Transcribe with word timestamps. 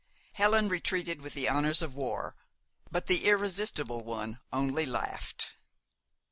Helen 0.33 0.67
retreated 0.67 1.21
with 1.21 1.35
the 1.35 1.47
honors 1.47 1.83
of 1.83 1.93
war; 1.93 2.35
but 2.89 3.05
the 3.05 3.25
irresistible 3.25 4.03
one 4.03 4.39
only 4.51 4.87
laughed. 4.87 5.51